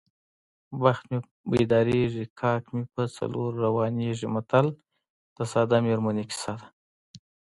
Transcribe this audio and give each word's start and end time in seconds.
بخت 0.81 1.03
مې 1.09 1.19
پیدارېږي 1.49 2.25
کاک 2.39 2.63
مې 2.73 2.83
په 2.93 3.03
څلور 3.17 3.49
روانېږي 3.65 4.27
متل 4.35 4.67
د 5.37 5.39
ساده 5.51 5.77
میرمنې 5.85 6.23
کیسه 6.29 6.53
ده 6.59 6.67